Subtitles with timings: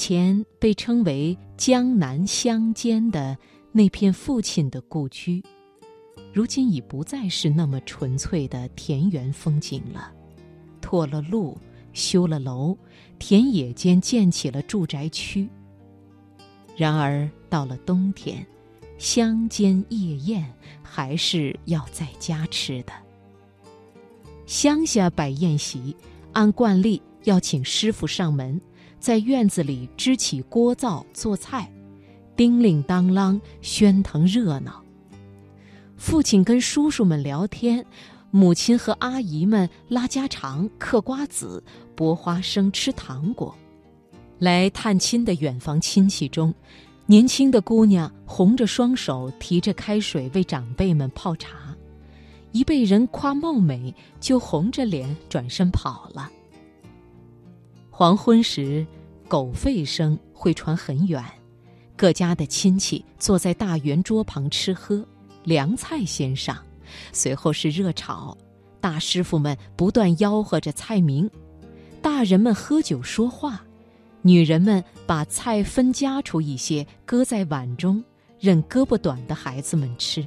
[0.00, 3.36] 前被称为江南乡间的
[3.70, 5.44] 那片父亲的故居，
[6.32, 10.10] 如今已不再是那么纯粹的田园风景了。
[10.80, 11.54] 拓了路，
[11.92, 12.74] 修了楼，
[13.18, 15.46] 田野间建起了住宅区。
[16.78, 18.46] 然而到了冬天，
[18.96, 20.50] 乡间夜宴
[20.82, 22.92] 还是要在家吃的。
[24.46, 25.94] 乡下摆宴席，
[26.32, 28.58] 按惯例要请师傅上门。
[29.00, 31.72] 在院子里支起锅灶做菜，
[32.36, 34.84] 叮铃当啷，喧腾热闹。
[35.96, 37.84] 父亲跟叔叔们聊天，
[38.30, 41.64] 母亲和阿姨们拉家常、嗑瓜子、
[41.96, 43.54] 剥花生、吃糖果。
[44.38, 46.54] 来探亲的远房亲戚中，
[47.06, 51.74] 年轻的姑娘红着双手提着开水为长辈们泡茶，
[52.52, 56.30] 一被人夸貌美，就红着脸转身跑了。
[58.00, 58.86] 黄昏时，
[59.28, 61.22] 狗吠声会传很远。
[61.98, 65.06] 各家的亲戚坐在大圆桌旁吃喝，
[65.44, 66.56] 凉菜先上，
[67.12, 68.34] 随后是热炒。
[68.80, 71.30] 大师傅们不断吆喝着菜名，
[72.00, 73.62] 大人们喝酒说话，
[74.22, 78.02] 女人们把菜分夹出一些，搁在碗中，
[78.38, 80.26] 任胳膊短的孩子们吃。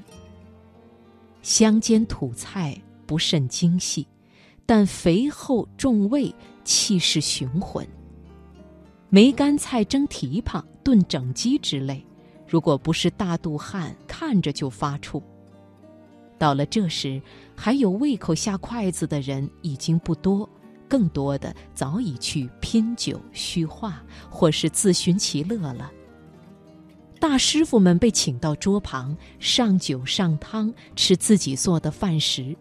[1.42, 4.06] 乡间土菜不甚精细，
[4.64, 6.32] 但肥厚重味。
[6.64, 7.88] 气势雄浑。
[9.10, 12.06] 梅干菜蒸蹄膀、炖整鸡之类，
[12.48, 15.22] 如果不是大肚汉，看着就发怵。
[16.40, 17.22] 到了这时，
[17.56, 20.50] 还有胃口下筷子的人已经不多，
[20.90, 25.92] 更多的早已去拼酒虚话，或是自寻其乐了。
[27.20, 32.54] 大师傅们被请到桌旁，上酒上汤，吃自己做的饭食。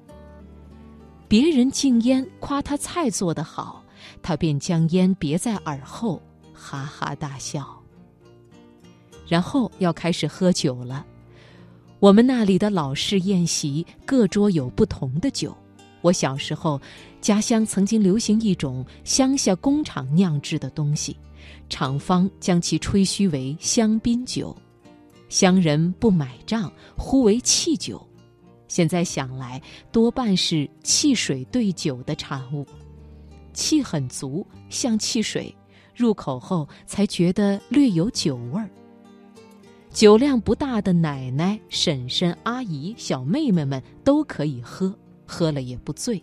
[1.26, 3.81] 别人敬烟夸他菜做得好。
[4.22, 6.20] 他便将烟别在耳后，
[6.52, 7.66] 哈哈大笑。
[9.28, 11.06] 然后要开始喝酒了。
[12.00, 15.56] 我们那里的老式宴席，各桌有不同的酒。
[16.00, 16.80] 我小时候，
[17.20, 21.16] 家乡曾经流行一种乡下工厂酿制的东西，
[21.68, 24.54] 厂方将其吹嘘为香槟酒，
[25.28, 28.04] 乡人不买账，呼为汽酒。
[28.66, 32.66] 现在想来，多半是汽水兑酒的产物。
[33.52, 35.54] 气很足，像汽水，
[35.94, 38.68] 入口后才觉得略有酒味儿。
[39.90, 44.94] 酒量不大的奶奶、婶婶、阿姨、小妹妹们都可以喝，
[45.26, 46.22] 喝了也不醉。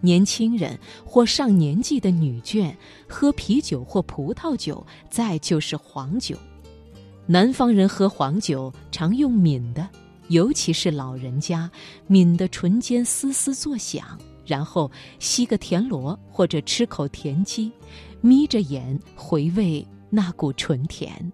[0.00, 2.74] 年轻人或上年纪的女眷
[3.08, 6.36] 喝啤酒或葡萄酒，再就是黄酒。
[7.26, 9.88] 南方人喝黄酒常用抿的，
[10.26, 11.70] 尤其是老人家，
[12.08, 14.18] 抿的唇间丝丝作响。
[14.44, 17.70] 然后吸个田螺或者吃口田鸡，
[18.20, 21.32] 眯着眼回味那股醇甜。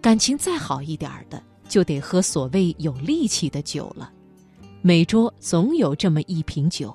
[0.00, 4.12] 感情再好一点的，就得喝所谓有力气的酒了。
[4.82, 6.94] 每桌总有这么一瓶酒，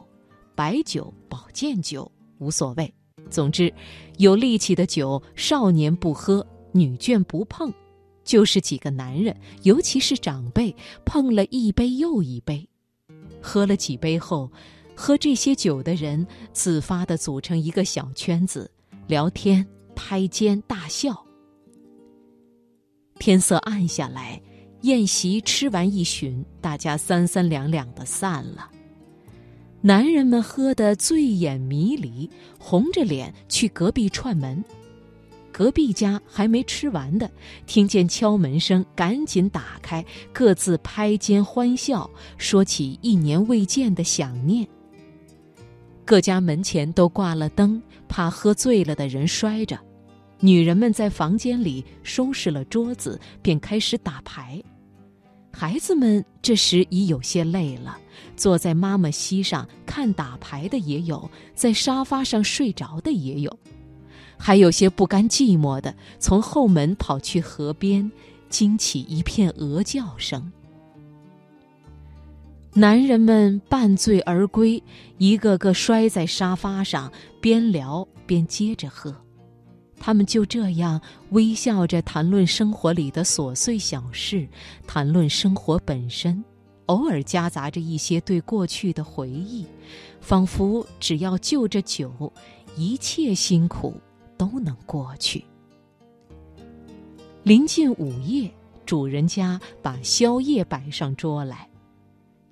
[0.54, 2.94] 白酒、保健酒无所谓。
[3.32, 3.74] 总之，
[4.18, 7.74] 有力气的酒，少年不喝，女眷不碰，
[8.24, 12.70] 就是几个男人，尤其是长辈，碰了一杯又一杯。
[13.42, 14.52] 喝了几杯后，
[14.96, 18.70] 喝这些酒的人自发地组成一个小圈子，
[19.08, 21.26] 聊天、拍肩、大笑。
[23.18, 24.42] 天色暗下来，
[24.82, 28.70] 宴席吃完一巡，大家三三两两的散了。
[29.82, 32.30] 男人们喝得醉眼迷离，
[32.60, 34.64] 红着脸去隔壁串门。
[35.60, 37.30] 隔壁家还没吃完的，
[37.66, 44.66] 听见敲门声，赶紧打开，各自拍肩欢笑，说起一年未见的想念。
[46.06, 49.78] 各家门前都挂了灯，怕喝醉了的人摔着。
[50.40, 54.64] 女人们在房间里收拾了桌子，便开始打牌。
[55.52, 57.98] 孩子们这时已有些累了，
[58.38, 63.60] 坐在妈妈膝上看打牌的也有，在沙发上睡着的也有。
[64.40, 68.10] 还有些不甘寂寞的，从后门跑去河边，
[68.50, 70.52] 惊起一片鹅叫声。
[72.74, 74.82] 男人们半醉而归，
[75.18, 79.14] 一个个摔在沙发上，边聊边接着喝。
[80.00, 81.02] 他们就这样
[81.32, 84.48] 微笑着谈论生活里的琐碎小事，
[84.88, 86.42] 谈论生活本身，
[86.86, 89.66] 偶尔夹杂着一些对过去的回忆，
[90.22, 92.32] 仿佛只要就着酒，
[92.78, 94.00] 一切辛苦。
[94.40, 95.44] 都能过去。
[97.44, 98.50] 临近午夜，
[98.86, 101.68] 主人家把宵夜摆上桌来，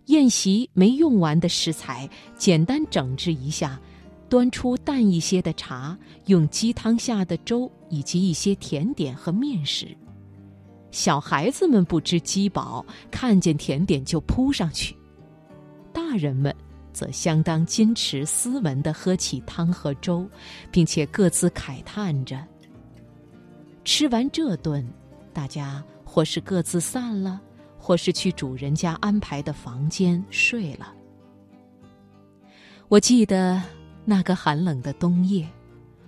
[0.07, 3.79] 宴席没用完的食材，简单整治一下，
[4.27, 9.87] 端出淡一些的茶，用鸡汤下的粥，以及一些甜点和面食。
[10.91, 14.93] 小孩子们不知饥饱，看见甜点就扑上去；
[15.93, 16.53] 大人们
[16.97, 20.27] 则相当矜持斯文地喝起汤和粥，
[20.71, 22.43] 并且各自慨叹着。
[23.85, 24.83] 吃完这顿，
[25.31, 27.39] 大家或是各自散了，
[27.77, 30.91] 或是去主人家安排的房间睡了。
[32.87, 33.61] 我记得
[34.03, 35.47] 那个寒冷的冬夜，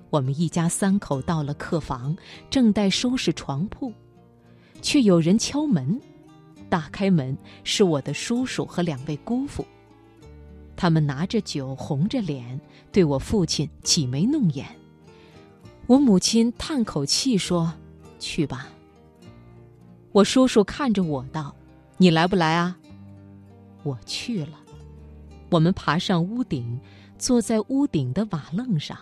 [0.09, 2.17] 我们一家三口到了客房，
[2.49, 3.93] 正待收拾床铺。
[4.81, 6.01] 却有人敲门，
[6.67, 9.63] 打开门是我的叔叔和两位姑父。
[10.79, 12.57] 他们拿着酒，红着脸，
[12.89, 14.65] 对我父亲挤眉弄眼。
[15.87, 17.73] 我母亲叹口气说
[18.17, 18.69] ：“去吧。”
[20.13, 21.53] 我叔叔看着我道
[21.99, 22.77] ：“你来不来啊？”
[23.83, 24.57] 我去了。
[25.49, 26.79] 我们爬上屋顶，
[27.17, 28.97] 坐在屋顶的瓦楞上。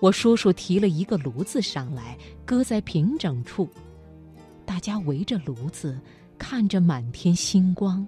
[0.00, 3.68] 我叔叔提了一个炉子上来，搁在平整处。
[4.66, 5.96] 大家围着炉子，
[6.36, 8.04] 看着满天星光，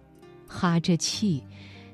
[0.49, 1.41] 哈着气，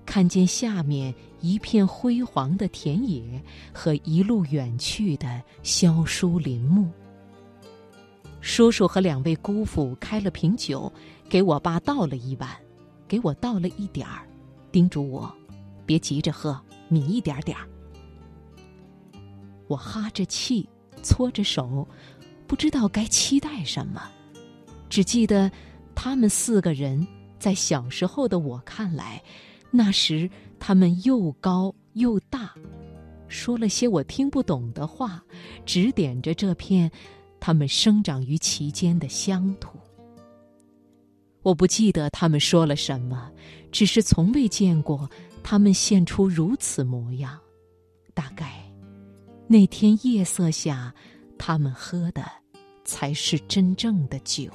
[0.05, 3.43] 看见下面一片辉煌的田野
[3.73, 6.91] 和一路远去的萧疏林木。
[8.41, 10.93] 叔叔和两位姑父开了瓶酒，
[11.29, 12.49] 给我爸倒了一碗，
[13.07, 14.27] 给我倒了一点儿，
[14.73, 15.33] 叮嘱我
[15.85, 16.59] 别急着喝，
[16.89, 17.69] 抿一点点儿。
[19.69, 20.69] 我哈着气，
[21.03, 21.87] 搓着手，
[22.47, 24.11] 不知道该期待什么。
[24.89, 25.53] 只记得，
[25.95, 27.07] 他们四个人
[27.39, 29.23] 在小时候的我看来，
[29.71, 30.29] 那时
[30.59, 32.53] 他们又高又大，
[33.29, 35.23] 说了些我听不懂的话，
[35.65, 36.91] 指点着这片
[37.39, 39.79] 他们生长于其间的乡土。
[41.43, 43.31] 我不记得他们说了什么，
[43.71, 45.09] 只是从未见过
[45.43, 47.39] 他们现出如此模样。
[48.13, 48.63] 大概
[49.47, 50.95] 那天夜色下，
[51.39, 52.25] 他们喝的。
[52.83, 54.51] 才是真正的酒。